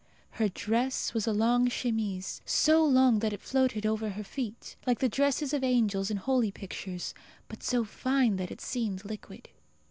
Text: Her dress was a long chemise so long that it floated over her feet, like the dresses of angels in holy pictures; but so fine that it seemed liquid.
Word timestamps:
Her 0.31 0.49
dress 0.49 1.13
was 1.13 1.27
a 1.27 1.31
long 1.31 1.69
chemise 1.69 2.41
so 2.43 2.83
long 2.83 3.19
that 3.19 3.33
it 3.33 3.39
floated 3.39 3.85
over 3.85 4.09
her 4.09 4.23
feet, 4.23 4.75
like 4.87 4.97
the 4.97 5.07
dresses 5.07 5.53
of 5.53 5.63
angels 5.63 6.09
in 6.09 6.17
holy 6.17 6.49
pictures; 6.49 7.13
but 7.47 7.61
so 7.61 7.83
fine 7.85 8.37
that 8.37 8.49
it 8.49 8.61
seemed 8.61 9.05
liquid. 9.05 9.49